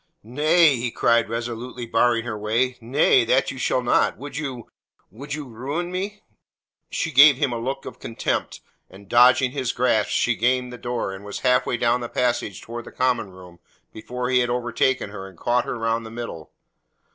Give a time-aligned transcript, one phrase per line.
[0.23, 2.75] "Nay," he cried, resolutely barring her way.
[2.81, 3.23] "Nay.
[3.23, 4.17] That you shall not.
[4.17, 4.67] Would you
[5.11, 6.23] would you ruin me?"
[6.89, 11.13] She gave him a look of contempt, and dodging his grasp she gained the door
[11.13, 13.59] and was half way down the passage towards the common room
[13.93, 16.51] before he had overtaken her and caught her round the middle.